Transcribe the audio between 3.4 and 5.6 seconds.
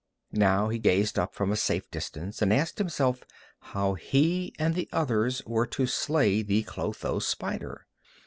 how he and the others